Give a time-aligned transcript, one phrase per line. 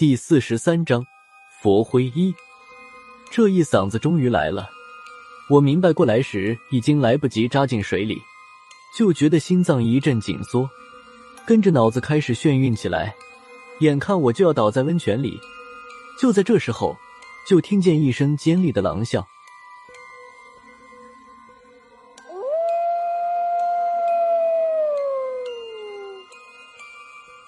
[0.00, 1.04] 第四十三章
[1.60, 2.34] 佛灰一。
[3.30, 4.66] 这一嗓子终于来了。
[5.50, 8.18] 我明白过来时，已经来不及扎进水里，
[8.96, 10.66] 就觉得心脏一阵紧缩，
[11.46, 13.14] 跟着脑子开始眩晕起来，
[13.80, 15.38] 眼看我就要倒在温泉里。
[16.18, 16.96] 就在这时候，
[17.46, 19.22] 就听见一声尖利的狼啸。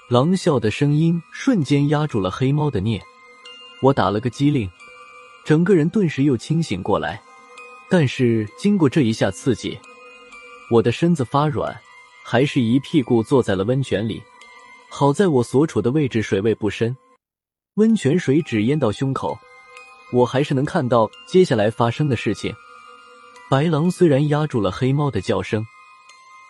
[0.09, 3.01] 狼啸的声音瞬间压住了黑猫的念，
[3.81, 4.71] 我打了个激灵，
[5.45, 7.23] 整个人顿时又清醒过来。
[7.89, 9.79] 但是经过这一下刺激，
[10.71, 11.75] 我的身子发软，
[12.25, 14.23] 还是一屁股坐在了温泉里。
[14.91, 16.95] 好在我所处的位置水位不深，
[17.77, 19.39] 温泉水只淹到胸口，
[20.13, 22.55] 我还是能看到接下来发生的事情。
[23.49, 25.65] 白狼虽然压住了黑猫的叫声，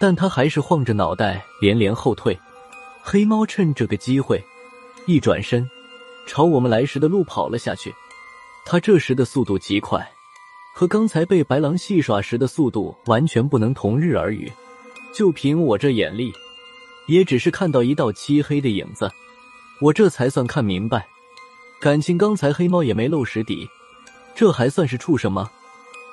[0.00, 2.36] 但他还是晃着脑袋连连后退。
[3.04, 4.40] 黑猫趁这个机会，
[5.06, 5.68] 一转身，
[6.26, 7.92] 朝我们来时的路跑了下去。
[8.64, 10.08] 它这时的速度极快，
[10.72, 14.50] 和刚才被白狼戏耍时的速度完全不能同日而语。
[15.12, 16.32] 就凭我这眼力，
[17.08, 19.10] 也只是看到一道漆黑的影子，
[19.80, 21.06] 我这才算看明白。
[21.80, 23.68] 感情刚才黑猫也没露实底，
[24.36, 25.50] 这还算是畜生吗？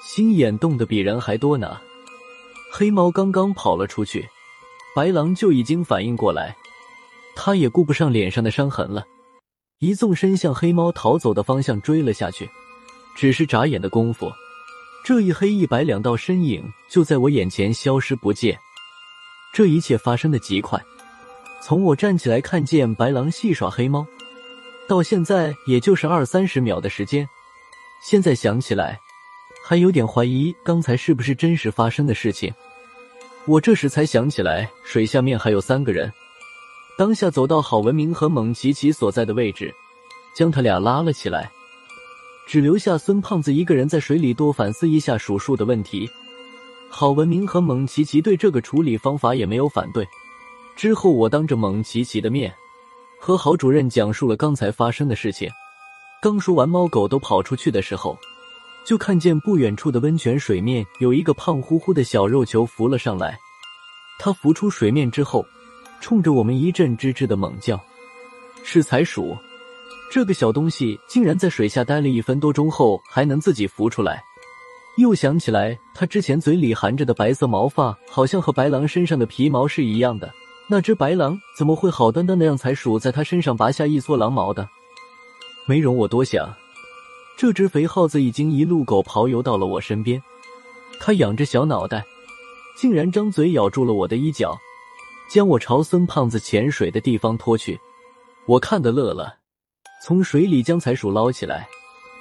[0.03, 1.79] 心眼动的比人还多呢。
[2.71, 4.27] 黑猫刚刚跑了出去，
[4.95, 6.57] 白狼就已经反应过来。
[7.41, 9.05] 他也顾不上脸上的伤痕了，
[9.79, 12.49] 一纵身向黑猫逃走的方向追了下去。
[13.15, 14.29] 只是眨眼的功夫，
[15.05, 18.59] 这一黑一白两道身影就在我眼前消失不见。
[19.53, 20.77] 这一切发生的极快，
[21.61, 24.05] 从我站起来看见白狼戏耍黑猫，
[24.85, 27.25] 到现在也就是二三十秒的时间。
[28.03, 28.99] 现在想起来，
[29.65, 32.53] 还有点怀疑刚才是不是真实发生的事情。
[33.45, 36.11] 我这时才想起来，水下面还有三个人。
[36.99, 39.73] 当下走到郝文明和蒙奇奇所在的位置，
[40.35, 41.49] 将他俩拉了起来，
[42.45, 46.09] 只留下孙胖子一个人在水里多反思一下数数的问题。
[46.89, 50.05] 郝文明和蒙奇奇对这个处理方法也没有反对。
[50.75, 52.53] 之后，我当着蒙奇奇的面
[53.17, 55.49] 和郝主任讲述了刚才发生的事情。
[56.21, 58.17] 刚说完，猫狗都跑出去的时候，
[58.85, 63.39] 就看见不远处的温泉水面有一个胖乎乎的小肉球浮了上来。
[64.19, 65.45] 它浮出水面之后。
[66.01, 67.79] 冲着我们一阵吱吱的猛叫，
[68.63, 69.35] 是财鼠。
[70.11, 74.23] 这个小东西竟然在水下待了一分多钟后还能自己浮出来。
[74.97, 80.33] 又想起来，它之前嘴里含着的白色毛发，好像和白狼身上的皮毛是一样的。
[80.67, 84.67] 那只白狼怎么会好端端的让财鼠在它身上拔下一撮狼毛的？
[85.67, 86.53] 没容我多想，
[87.37, 90.21] 这只肥耗子已经一路狗刨游到了我身边。
[90.99, 92.03] 它仰着小脑袋，
[92.75, 94.57] 竟然张嘴咬住了我的衣角。
[95.29, 97.79] 将我朝孙胖子潜水的地方拖去，
[98.47, 99.35] 我看得乐了，
[100.03, 101.67] 从水里将财鼠捞起来，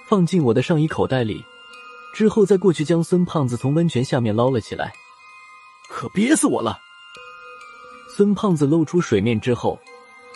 [0.07, 1.43] 放进我的上衣口袋里，
[2.15, 4.93] 之后再过去将孙胖子从温泉下面捞了起来，
[5.89, 6.79] 可憋死我了！
[8.15, 9.79] 孙胖子露出水面之后，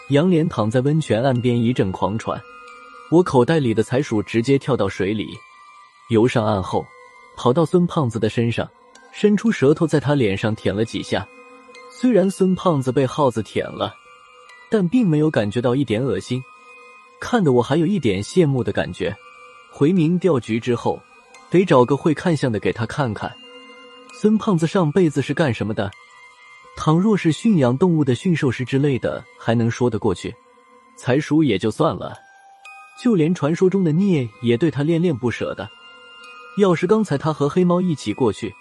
[0.09, 2.41] 仰脸躺在温泉岸边一阵狂喘，
[3.11, 5.29] 我口袋里的财鼠直接跳到水里，
[6.09, 6.87] 游上岸后，
[7.37, 8.67] 跑到孙胖子的身上，
[9.13, 11.29] 伸出舌头在他脸上舔了几下。
[12.01, 13.95] 虽然孙胖子被耗子舔了，
[14.71, 16.43] 但并没有感觉到一点恶心，
[17.21, 19.15] 看得我还有一点羡慕的感觉。
[19.71, 21.01] 回民调局之后，
[21.49, 23.33] 得找个会看相的给他看看。
[24.13, 25.91] 孙胖子上辈子是干什么的？
[26.77, 30.35] 倘若是驯养动物的驯兽师之类的，还能说得过去。
[30.97, 32.15] 财鼠也就算了，
[33.01, 35.69] 就连传说中的聂也对他恋恋不舍的。
[36.59, 38.55] 要是刚才他和黑猫一起过去，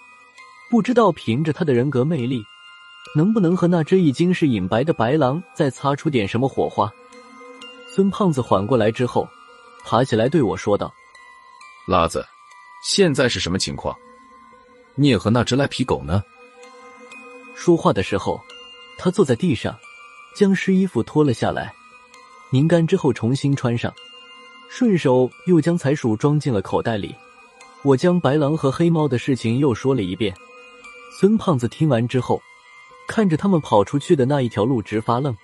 [0.70, 2.42] 不知道凭着他的人格魅力。
[3.14, 6.90] 能不能和那只已经是隐白的白狼再擦出点什么火花？
[7.94, 9.28] 孙胖子缓过来之后，
[9.84, 10.92] 爬起来对我说道
[11.86, 12.26] ：“拉子，
[12.82, 13.94] 现在是什么情况？
[14.94, 16.22] 你也和那只赖皮狗呢？”
[17.54, 18.40] 说话的时候，
[18.96, 19.78] 他坐在地上，
[20.34, 21.74] 将湿衣服脱了下来，
[22.50, 23.92] 拧干之后重新穿上，
[24.70, 27.14] 顺手又将财鼠装进了口袋里。
[27.82, 30.34] 我将白狼和黑猫的事情又说了一遍。
[31.20, 32.40] 孙胖子听完之后。
[33.06, 35.36] 看着他们跑出去的那一条路，直发愣。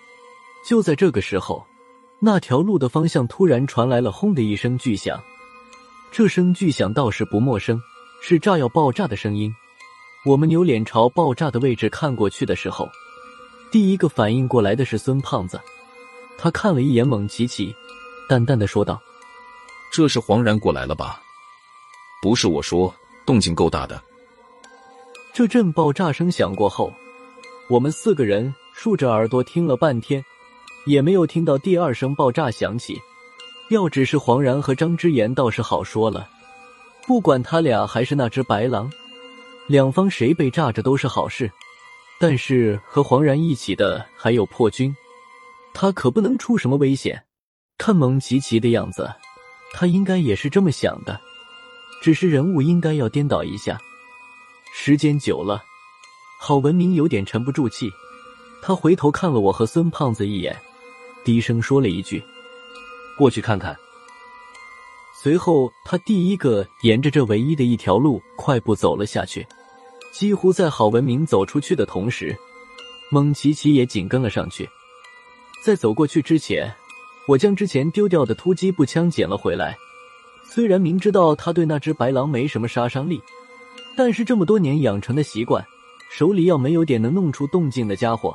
[0.64, 1.64] 就在这个时候，
[2.18, 5.22] 那条路的方向突然传来了“轰”的一声巨响。
[6.10, 7.80] 这声巨响倒是不陌生，
[8.20, 9.54] 是炸药爆炸的声音。
[10.24, 12.88] 我们扭脸朝爆炸的位置看过去的时候，
[13.70, 15.60] 第一个反应过来的是孙胖子。
[16.36, 17.74] 他看了一眼蒙奇奇，
[18.28, 19.00] 淡淡的说道
[19.92, 21.20] ：“这是黄然过来了吧？
[22.20, 22.94] 不是我说，
[23.24, 24.02] 动静够大的。”
[25.32, 26.92] 这阵爆炸声响过后。
[27.68, 30.24] 我们四个人竖着耳朵听了半天，
[30.86, 32.98] 也没有听到第二声爆炸响起。
[33.68, 36.26] 要只是黄然和张之言，倒是好说了。
[37.06, 38.90] 不管他俩还是那只白狼，
[39.66, 41.50] 两方谁被炸着都是好事。
[42.18, 44.96] 但是和黄然一起的还有破军，
[45.74, 47.22] 他可不能出什么危险。
[47.76, 49.12] 看蒙奇奇的样子，
[49.74, 51.20] 他应该也是这么想的。
[52.00, 53.78] 只是人物应该要颠倒一下。
[54.72, 55.62] 时间久了，
[56.40, 57.90] 郝文明有点沉不住气，
[58.62, 60.56] 他回头看了我和孙胖子一眼，
[61.24, 62.22] 低声说了一句
[63.18, 63.76] ：“过去看看。”
[65.20, 69.44] 随后，他第一个沿着这唯一的一条路快步走了下去。
[70.12, 72.34] 几乎在郝文明走出去的同时，
[73.10, 74.66] 蒙奇奇也紧跟了上去。
[75.60, 76.72] 在走过去之前，
[77.26, 79.76] 我将之前丢掉的突击步枪捡了回来。
[80.44, 83.20] 虽然明知道他对那只白狼没什么杀伤力，
[83.96, 85.66] 但是这么多年养成的习惯，
[86.10, 88.34] 手里要没有点能弄出动静的家伙，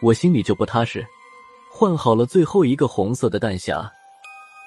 [0.00, 1.06] 我心里就不踏实。
[1.70, 3.88] 换好了最后一个红色的弹匣，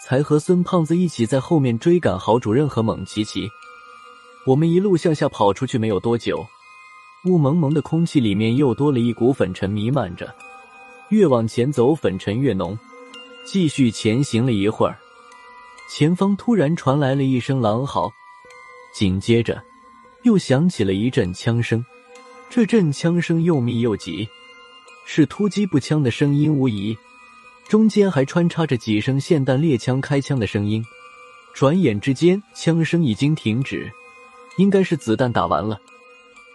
[0.04, 3.48] 才和孙胖子一起在后面追赶郝主任和蒙奇奇。
[4.46, 6.46] 我们一路向下跑出去没有多久，
[7.26, 10.34] 雾蒙蒙的空气里面又多了一股粉尘弥漫着，
[11.10, 12.78] 越往前走粉尘越浓。
[13.46, 14.98] 继续前行了一会儿。
[15.88, 18.12] 前方突然传来了一声狼嚎，
[18.94, 19.64] 紧接着
[20.24, 21.86] 又响起了一阵枪声。
[22.50, 24.28] 这阵枪声又密又急，
[25.06, 26.98] 是突击步枪的声音无疑，
[27.68, 30.84] 中间还穿插着几声霰弹猎枪开枪的声音。
[31.54, 33.92] 转眼之间，枪声已经停止，
[34.58, 35.80] 应该是子弹打完了，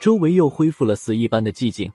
[0.01, 1.91] 周围又恢复了死一般的寂静。